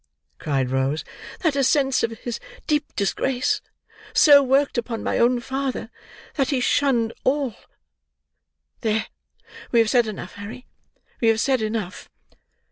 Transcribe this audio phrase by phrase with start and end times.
[0.39, 1.05] cried Rose.
[1.41, 3.61] "That a sense of his deep disgrace
[4.13, 5.91] so worked upon my own father
[6.37, 9.05] that he shunned all—there,
[9.71, 10.65] we have said enough, Harry,
[11.21, 12.09] we have said enough."